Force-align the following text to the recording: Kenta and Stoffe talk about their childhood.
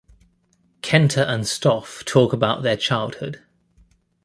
Kenta 0.81 1.29
and 1.29 1.43
Stoffe 1.45 2.03
talk 2.05 2.33
about 2.33 2.63
their 2.63 2.75
childhood. 2.75 3.43